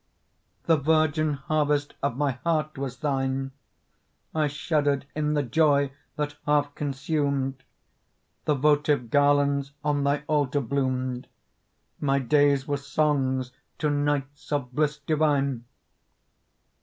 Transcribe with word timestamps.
The 0.63 0.77
virgin 0.77 1.33
harvest 1.33 1.93
of 2.01 2.17
my 2.17 2.31
heart 2.43 2.75
was 2.75 2.97
thine, 2.97 3.51
I 4.33 4.47
shuddered 4.47 5.05
in 5.15 5.35
the 5.35 5.43
joy 5.43 5.91
that 6.15 6.37
half 6.47 6.73
consumed; 6.73 7.61
The 8.45 8.55
votive 8.55 9.11
garlands 9.11 9.73
on 9.83 10.03
thy 10.03 10.23
altar 10.25 10.59
bloomed, 10.61 11.27
My 11.99 12.17
days 12.17 12.67
were 12.67 12.77
songs 12.77 13.51
to 13.77 13.91
nights 13.91 14.51
of 14.51 14.73
bliss 14.73 14.97
divine. 14.97 15.65